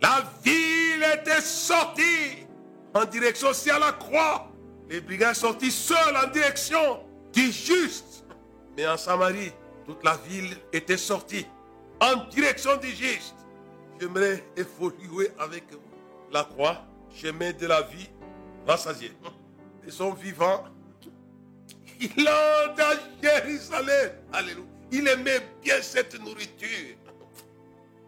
[0.00, 2.46] La ville était sortie
[2.94, 4.50] en direction aussi à la croix.
[4.88, 7.00] Les brigands sortis seuls en direction
[7.32, 8.24] du juste.
[8.76, 9.52] Mais en Samarie,
[9.86, 11.46] toute la ville était sortie
[12.00, 13.36] en direction du juste.
[14.00, 15.78] J'aimerais évoluer avec vous.
[16.32, 18.08] La croix, chemin de la vie,
[18.66, 19.12] rassasié.
[19.84, 20.64] Ils sont vivants.
[22.00, 24.12] Il entre à Jérusalem.
[24.32, 24.64] Alléluia.
[24.90, 26.96] Il aimait bien cette nourriture.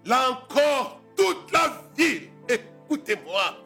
[0.06, 3.58] Là encore, toute la ville, écoutez-moi.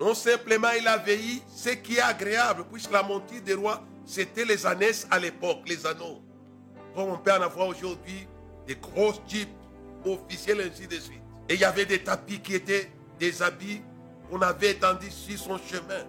[0.00, 4.44] Non simplement il a veillé ce qui est agréable, puisque la monture des rois, c'était
[4.44, 6.20] les années à l'époque, les anneaux.
[6.94, 8.26] Comme on peut en avoir aujourd'hui,
[8.66, 9.48] des grosses jeeps
[10.04, 11.22] officielles, ainsi de suite.
[11.48, 13.80] Et il y avait des tapis qui étaient des habits
[14.28, 16.04] qu'on avait étendus sur son chemin.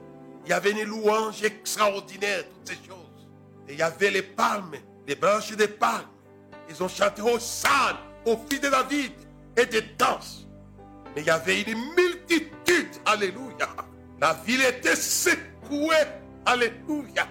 [0.46, 3.28] Il y avait une louange extraordinaire, toutes ces choses.
[3.68, 6.08] Et il y avait les palmes, les branches des palmes.
[6.70, 7.96] Ils ont chanté San,
[8.26, 9.12] au fils de David
[9.56, 10.48] et des danses.
[11.16, 13.70] Mais il y avait une multitude, alléluia.
[14.20, 15.96] La ville était secouée,
[16.46, 17.28] alléluia.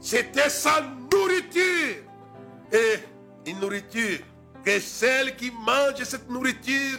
[0.00, 2.02] C'était sa nourriture.
[2.72, 4.18] Et une nourriture
[4.64, 6.98] que celle qui mange cette nourriture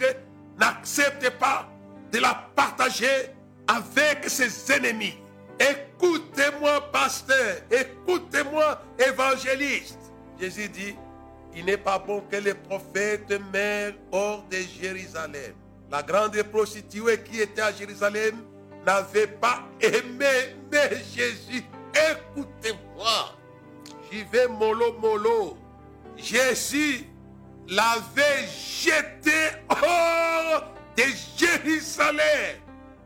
[0.59, 1.67] n'accepte pas
[2.11, 3.31] de la partager
[3.67, 5.17] avec ses ennemis.
[5.59, 7.57] Écoutez-moi, pasteur.
[7.71, 9.99] Écoutez-moi, évangéliste.
[10.39, 10.95] Jésus dit,
[11.55, 15.53] il n'est pas bon que les prophètes meurent hors de Jérusalem.
[15.89, 18.35] La grande prostituée qui était à Jérusalem
[18.85, 21.63] n'avait pas aimé mais Jésus.
[21.93, 23.33] Écoutez-moi.
[24.11, 25.57] J'y vais mollo mollo.
[26.15, 27.05] Jésus
[27.67, 29.31] l'avait jeté
[29.69, 31.03] hors de
[31.37, 32.57] Jérusalem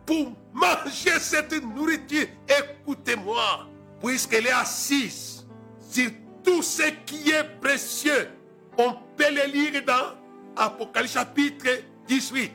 [0.05, 2.27] pour manger cette nourriture.
[2.47, 3.67] Écoutez-moi,
[4.03, 5.45] puisqu'elle est assise
[5.79, 6.09] sur
[6.43, 8.29] tout ce qui est précieux.
[8.77, 10.15] On peut le lire dans
[10.55, 11.67] Apocalypse chapitre
[12.07, 12.51] 18.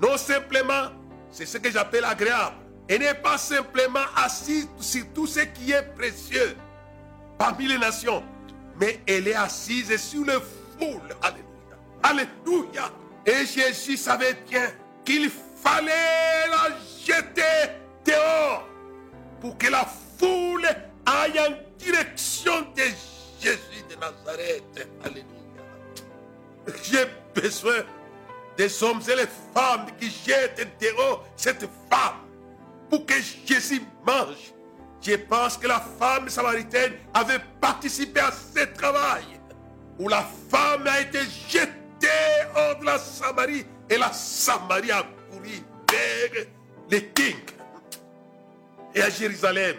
[0.00, 0.90] Non simplement,
[1.30, 2.56] c'est ce que j'appelle agréable.
[2.88, 6.56] Elle n'est pas simplement assise sur tout ce qui est précieux
[7.38, 8.22] parmi les nations,
[8.78, 10.40] mais elle est assise sur le
[10.82, 11.46] Alléluia.
[12.02, 12.90] Alléluia.
[13.24, 14.68] Et Jésus savait bien
[15.04, 17.72] qu'il fallait la jeter
[18.04, 18.66] dehors
[19.40, 19.86] pour que la
[20.18, 20.66] foule
[21.06, 22.82] aille en direction de
[23.40, 24.88] Jésus de Nazareth.
[25.04, 25.26] Alléluia.
[26.82, 27.06] J'ai
[27.40, 27.84] besoin
[28.56, 32.22] des hommes et les femmes qui jettent dehors cette femme
[32.90, 33.14] pour que
[33.46, 34.52] Jésus mange.
[35.00, 39.24] Je pense que la femme samaritaine avait participé à ce travail
[39.98, 42.08] où la femme a été jetée
[42.54, 46.46] hors de la Samarie et la Samarie a couru vers
[46.90, 47.36] les kings
[48.94, 49.76] et à Jérusalem.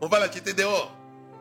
[0.00, 0.96] On va la jeter dehors.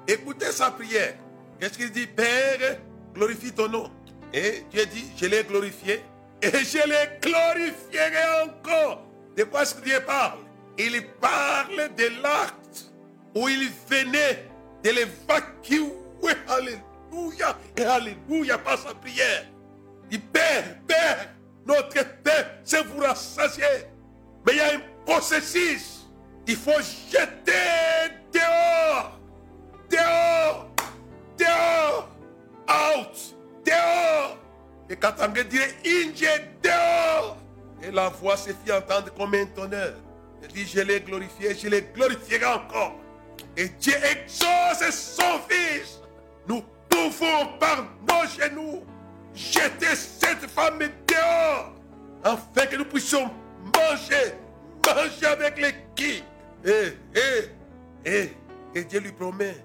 [0.07, 1.15] Écoutez sa prière.
[1.59, 2.07] Qu'est-ce qu'il dit?
[2.07, 2.77] Père,
[3.13, 3.91] glorifie ton nom.
[4.33, 6.01] Et Dieu dit, je l'ai glorifié
[6.41, 9.05] et je l'ai glorifierai encore.
[9.37, 10.39] De quoi est-ce que Dieu parle?
[10.77, 12.91] Il parle de l'acte
[13.35, 14.45] où il venait
[14.83, 15.93] de l'évacuer.
[17.77, 19.45] Et Alléluia par sa prière.
[20.11, 21.29] Il dit, Père, Père,
[21.65, 23.63] notre Père, c'est vous rassasier.
[24.45, 26.05] Mais il y a un processus.
[26.47, 27.51] Il faut jeter
[28.33, 29.19] dehors.
[29.89, 30.67] Dehors.
[31.37, 32.09] Dehors.
[32.67, 33.35] Out.
[33.65, 34.37] Dehors.
[34.89, 37.37] Et quand on dirait Inge dehors.
[37.81, 39.95] Et la voix se fit entendre comme un tonnerre.
[40.41, 42.95] Il dit, je l'ai glorifié, je l'ai glorifierai encore.
[43.55, 46.01] Et Dieu exauce son fils.
[46.47, 46.63] Nous
[47.09, 48.83] pouvons par nos genoux
[49.33, 51.73] jeter cette femme dehors.
[52.23, 53.29] Afin que nous puissions
[53.75, 54.35] manger,
[54.85, 56.23] manger avec les qui.
[56.65, 58.29] Et, et, et,
[58.75, 59.55] et Dieu lui promet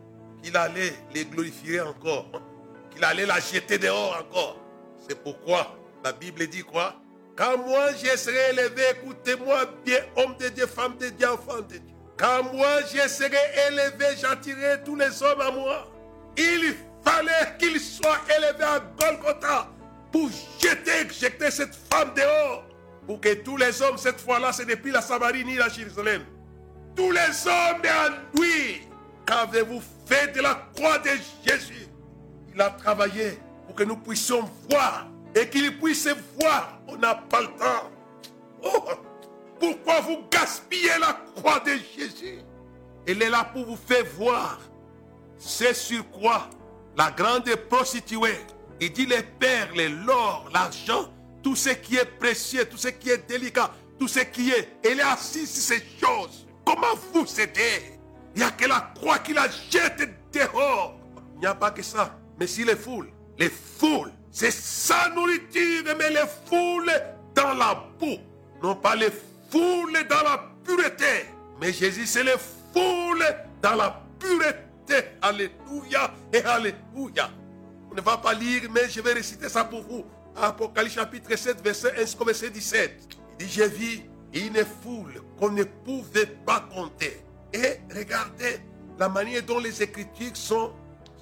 [0.43, 2.27] qu'il allait les glorifier encore.
[2.91, 4.57] Qu'il allait la jeter dehors encore.
[5.09, 6.95] C'est pourquoi la Bible dit quoi?
[7.37, 11.77] Quand moi je serai élevé, écoutez-moi bien, homme de Dieu, femme de Dieu, enfant de
[11.77, 11.95] Dieu.
[12.17, 15.89] Quand moi je serai élevé, j'attirerai tous les hommes à moi.
[16.37, 19.69] Il fallait qu'il soit élevé à Golgotha
[20.13, 20.29] pour
[20.61, 22.65] jeter, jeter cette femme dehors.
[23.07, 26.25] Pour que tous les hommes, cette fois-là, ce n'est plus la Samarie ni la Jérusalem.
[26.95, 28.83] Tous les hommes en lui,
[29.27, 31.11] qu'avez-vous fait de la croix de
[31.47, 31.89] Jésus?
[32.55, 36.09] Il a travaillé pour que nous puissions voir et qu'il puisse
[36.39, 36.81] voir.
[36.87, 37.91] On n'a pas le temps.
[38.63, 38.85] Oh,
[39.59, 42.41] pourquoi vous gaspillez la croix de Jésus?
[43.07, 44.59] Elle est là pour vous faire voir.
[45.39, 46.51] C'est sur quoi
[46.99, 48.41] la grande prostituée,
[48.81, 51.09] il dit les perles, l'or, l'argent,
[51.45, 54.81] tout ce qui est précieux, tout ce qui est délicat, tout ce qui est.
[54.85, 56.47] Elle est assise sur ces choses.
[56.65, 57.99] Comment vous aider
[58.35, 60.99] Il n'y a que la croix qui la jette dehors.
[61.37, 62.19] Il n'y a pas que ça.
[62.39, 66.93] Mais si les foules, les foules, c'est sa nourriture, mais les foules
[67.33, 68.19] dans la boue.
[68.61, 69.13] Non pas les
[69.51, 71.27] foules dans la pureté.
[71.61, 72.37] Mais Jésus, c'est les
[72.73, 73.25] foules
[73.63, 74.68] dans la pureté.
[75.23, 77.31] Alléluia et Alléluia.
[77.91, 80.05] On ne va pas lire, mais je vais réciter ça pour vous.
[80.37, 83.09] Apocalypse chapitre 7, verset 1 verset 17.
[83.41, 84.01] Il dit, j'ai vu
[84.35, 87.25] une foule qu'on ne pouvait pas compter.
[87.53, 88.61] Et regardez
[88.99, 90.73] la manière dont les Écritures sont,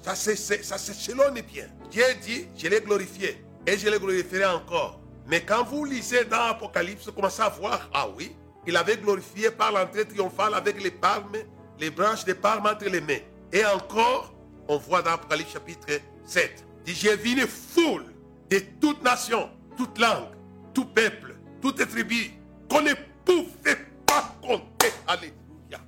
[0.01, 1.65] ça s'échelonne bien.
[1.89, 4.99] Dieu dit, je l'ai glorifié et je le glorifierai encore.
[5.25, 9.51] Mais quand vous lisez dans Apocalypse, vous commencez à voir, ah oui, il avait glorifié
[9.51, 11.37] par l'entrée triomphale avec les palmes,
[11.79, 13.19] les branches des palmes entre les mains.
[13.53, 14.33] Et encore,
[14.67, 15.87] on voit dans Apocalypse chapitre
[16.25, 18.05] 7, dit, j'ai vu une foule
[18.49, 20.29] de toute nation, toute langue,
[20.73, 22.31] tout peuple, toute tribu,
[22.69, 22.93] qu'on ne
[23.25, 24.91] pouvait pas compter.
[25.07, 25.79] Alléluia.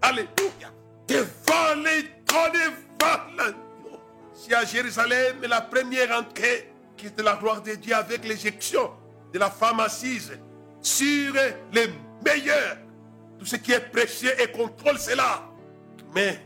[0.00, 0.72] Alléluia.
[1.08, 3.56] Devant les devant
[4.34, 8.90] Si à Jérusalem, la première entrée qui est de la gloire de Dieu avec l'éjection
[9.32, 10.38] de la femme assise
[10.80, 11.34] sur
[11.72, 11.88] les
[12.24, 12.78] meilleurs.
[13.38, 15.42] Tout ce qui est précieux et contrôle cela.
[16.14, 16.40] Mais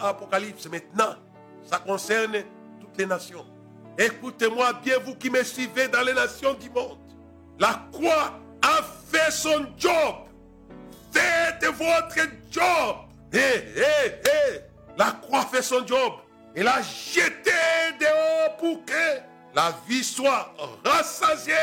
[0.00, 1.14] Apocalypse maintenant,
[1.64, 2.36] ça concerne
[2.80, 3.44] toutes les nations.
[3.98, 6.98] Écoutez-moi bien, vous qui me suivez dans les nations du monde.
[7.58, 10.14] La croix a fait son job.
[11.10, 12.96] Faites votre job.
[13.32, 13.38] Hé,
[13.76, 14.60] hé, hé.
[14.96, 16.12] La croix fait son job.
[16.54, 17.50] Elle a jeté
[18.00, 19.20] dehors pour que
[19.54, 20.52] la vie soit
[20.84, 21.54] rassasiée.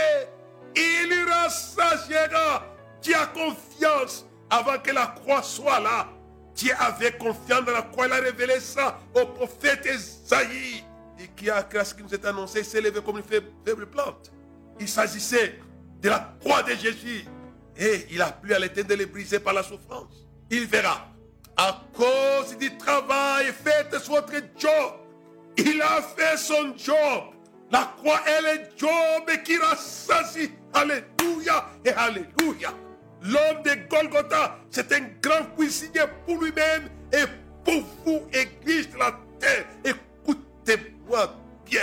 [0.75, 2.63] Il rassasiera.
[3.01, 6.07] Tu as confiance avant que la croix soit là.
[6.55, 8.07] Tu avais confiance dans la croix.
[8.07, 10.83] Il a révélé ça au prophète Esaïe
[11.19, 14.31] et qui a ce qui nous est annoncé s'est levé comme une faible plante.
[14.79, 15.59] Il s'agissait
[16.01, 17.25] de la croix de Jésus.
[17.77, 20.25] Et il a plu à l'éternel de les briser par la souffrance.
[20.49, 21.07] Il verra.
[21.57, 24.93] À cause du travail, faites votre job.
[25.57, 27.33] Il a fait son job.
[27.71, 30.51] La croix est le job qui rassasie.
[30.73, 32.73] Alléluia et Alléluia.
[33.25, 37.25] L'homme de Golgotha, c'est un grand cuisinier pour lui-même et
[37.63, 39.65] pour vous, Église de la terre.
[39.83, 40.77] Écoutez
[41.65, 41.79] bien.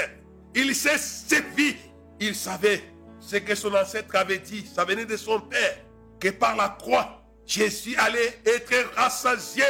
[0.55, 1.75] Il s'est servi.
[2.21, 2.85] Il savait
[3.19, 4.65] ce que son ancêtre avait dit.
[4.73, 5.79] Ça venait de son père.
[6.21, 9.65] Que par la croix, Jésus allait être rassasié.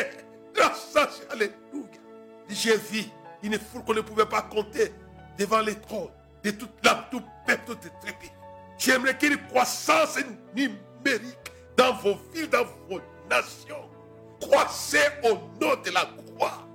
[0.54, 1.24] Rassasié.
[1.30, 1.56] Alléluia.
[2.50, 3.04] J'ai vu
[3.42, 4.92] une foule qu'on ne pouvait pas compter
[5.38, 6.10] devant les trônes
[6.44, 8.30] de toute la tout peuple, toute tribu.
[8.76, 10.18] J'aimerais qu'il y ait une croissance
[10.54, 13.88] numérique dans vos villes, dans vos nations.
[14.40, 16.66] Croissez au nom de la croix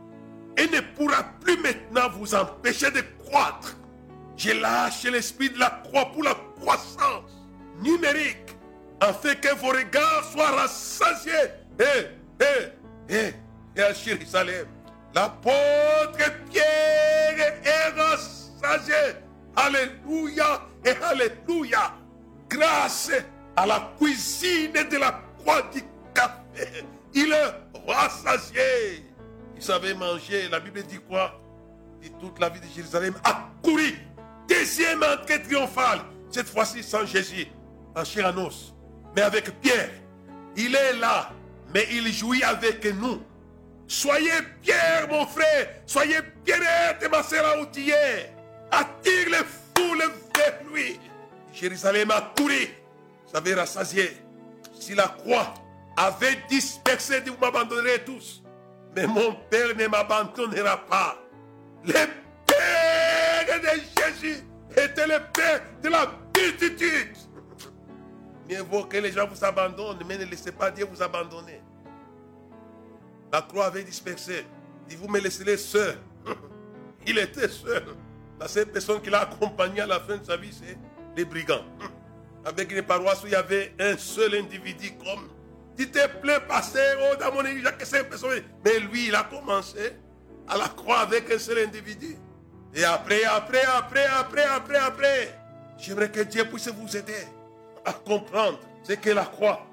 [0.57, 3.75] et ne pourra plus maintenant vous empêcher de croître.
[4.35, 7.31] J'ai lâché l'esprit de la croix pour la croissance
[7.81, 8.55] numérique,
[8.99, 11.33] afin que vos regards soient rassasiés.
[11.79, 13.33] Et, et, et,
[13.75, 14.67] et à Jérusalem,
[15.13, 16.17] l'apôtre
[16.49, 18.95] Pierre est rassasié.
[19.55, 21.93] Alléluia et Alléluia.
[22.49, 23.11] Grâce
[23.57, 25.81] à la cuisine de la croix du
[26.13, 29.03] café, il est rassasié.
[29.55, 30.47] Il savait manger.
[30.49, 31.41] La Bible dit quoi?
[32.03, 33.95] Et toute la vie de Jérusalem a couru.
[34.47, 36.01] Deuxième entrée triomphale.
[36.29, 37.47] Cette fois-ci sans Jésus,
[37.95, 38.33] en chair
[39.15, 39.89] Mais avec Pierre.
[40.55, 41.31] Il est là,
[41.73, 43.23] mais il jouit avec nous.
[43.87, 44.29] Soyez
[44.61, 45.69] Pierre, mon frère.
[45.87, 47.57] Soyez Pierrette, ma sœur.
[48.69, 50.99] Attire les foules vers lui.
[51.53, 52.67] Jérusalem a couru.
[53.33, 54.17] Avait rassasié.
[54.79, 55.53] Si la croix
[55.95, 58.41] avait dispersé, vous m'abandonnerez tous.
[58.95, 61.17] Mais mon Père ne m'abandonnera pas.
[61.83, 61.93] Le
[62.45, 67.15] Père de Jésus était le Père de la multitude.
[68.49, 71.61] Mieux vaut que les gens vous abandonnent, mais ne laissez pas Dieu vous abandonner.
[73.31, 74.45] La croix avait dispersé.
[74.89, 75.97] Il vous me laisserez seul.
[77.05, 77.83] Il était seul.
[78.39, 80.77] La seule personne qui l'a accompagné à la fin de sa vie, c'est
[81.15, 81.65] les brigands.
[82.45, 85.29] Avec une paroisse où il y avait un seul individu comme
[85.77, 88.41] tu te plaît, pasteur, oh, dans mon église, que c'est personne.
[88.65, 89.93] Mais lui, il a commencé
[90.47, 92.17] à la croix avec un seul individu.
[92.73, 95.39] Et après, après, après, après, après, après,
[95.77, 97.27] j'aimerais que Dieu puisse vous aider
[97.85, 99.67] à comprendre ce qu'est la croix.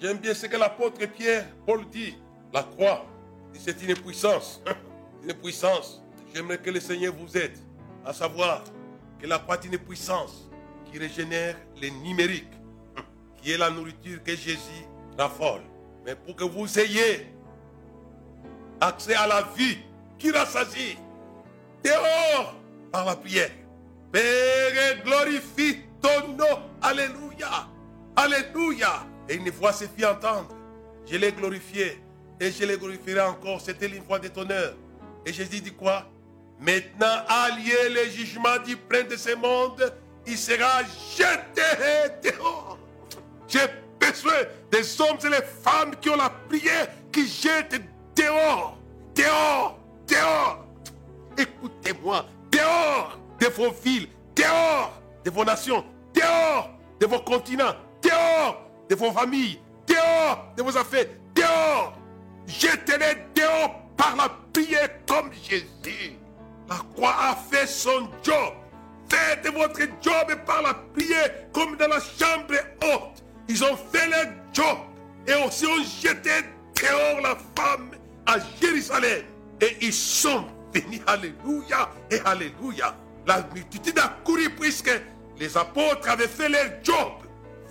[0.00, 2.16] J'aime bien ce que l'apôtre Pierre, Paul dit.
[2.52, 3.04] La croix,
[3.52, 4.62] c'est une puissance.
[5.22, 6.02] Une puissance.
[6.34, 7.58] J'aimerais que le Seigneur vous aide
[8.06, 8.64] à savoir
[9.20, 10.48] que la croix est une puissance
[10.90, 12.52] qui régénère les numériques,
[13.40, 14.86] qui est la nourriture que Jésus
[15.28, 15.62] folle.
[16.04, 17.26] Mais pour que vous ayez
[18.80, 19.78] accès à la vie
[20.18, 20.96] qui rassasie,
[21.84, 22.54] dehors
[22.90, 23.50] par la prière.
[24.12, 26.62] Père, glorifie ton nom.
[26.82, 27.68] Alléluia.
[28.16, 29.06] Alléluia.
[29.28, 30.48] Et une voix se fit entendre.
[31.06, 32.02] Je l'ai glorifié
[32.40, 33.60] et je le glorifierai encore.
[33.60, 34.46] C'était une voix de ton
[35.24, 36.10] Et Jésus dit quoi?
[36.58, 39.94] Maintenant, allié le jugement du prince de ce monde,
[40.26, 40.82] il sera
[41.16, 42.78] jeté dehors.
[43.48, 43.66] J'ai
[43.98, 44.32] besoin
[44.70, 47.80] des hommes et les femmes qui ont la prière, qui jettent
[48.16, 48.76] dehors,
[49.14, 50.64] dehors, dehors.
[51.36, 58.94] Écoutez-moi, dehors de vos villes, dehors de vos nations, dehors de vos continents, dehors de
[58.94, 61.94] vos familles, dehors de vos affaires, dehors.
[62.46, 66.16] Jetez-les dehors par la prière comme Jésus.
[66.68, 68.54] La croix a fait son job.
[69.10, 73.22] Faites votre job par la prière comme dans la chambre haute.
[73.48, 74.78] Ils ont fait leur job
[75.26, 76.30] et aussi ont jeté
[76.80, 77.90] dehors la femme
[78.26, 79.24] à Jérusalem.
[79.60, 82.94] Et ils sont venus, alléluia et alléluia.
[83.26, 84.90] La multitude a couru puisque
[85.38, 87.12] les apôtres avaient fait leur job.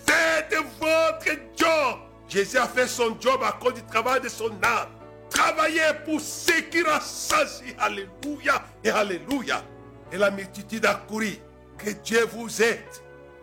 [0.06, 2.00] Faites votre job.
[2.28, 4.90] Jésus a fait son job à cause du travail de son âme.
[5.30, 7.74] Travaillez pour ce qui rassasie.
[7.80, 9.64] Alléluia et Alléluia.
[10.12, 11.38] Et la multitude a couru.
[11.78, 12.80] Que Dieu vous aide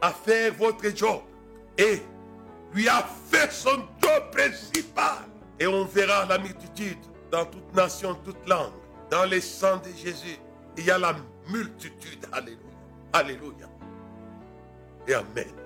[0.01, 1.23] à faire votre job.
[1.79, 2.03] Et
[2.75, 5.25] lui a fait son job principal.
[5.59, 6.99] Et on verra la multitude
[7.31, 8.73] dans toute nation, toute langue.
[9.11, 10.39] Dans le sang de Jésus,
[10.77, 11.14] il y a la
[11.49, 12.27] multitude.
[12.33, 12.61] Alléluia.
[13.12, 13.69] Alléluia.
[15.07, 15.66] Et Amen.